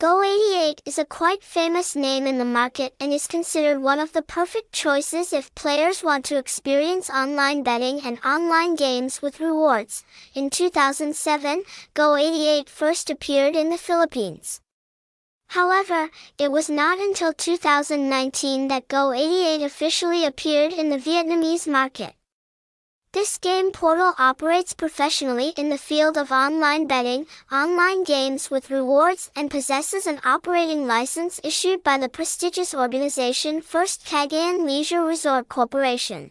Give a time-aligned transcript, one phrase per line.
[0.00, 4.22] Go88 is a quite famous name in the market and is considered one of the
[4.22, 10.02] perfect choices if players want to experience online betting and online games with rewards.
[10.34, 14.62] In 2007, Go88 first appeared in the Philippines.
[15.48, 16.08] However,
[16.38, 22.14] it was not until 2019 that Go88 officially appeared in the Vietnamese market.
[23.12, 29.32] This game portal operates professionally in the field of online betting, online games with rewards
[29.34, 36.30] and possesses an operating license issued by the prestigious organization First Cagayan Leisure Resort Corporation.